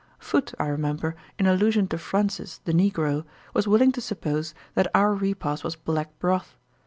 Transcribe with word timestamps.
Foote, 0.17 0.51
I 0.59 0.65
remember, 0.65 1.15
in 1.37 1.45
allusion 1.45 1.87
to 1.89 1.97
Francis, 1.99 2.59
the 2.65 2.71
negro, 2.73 3.23
was 3.53 3.67
willing 3.67 3.91
to 3.91 4.01
suppose 4.01 4.55
that 4.73 4.89
our 4.95 5.13
repast 5.13 5.63
was 5.63 5.75
black 5.75 6.17
broth. 6.17 6.57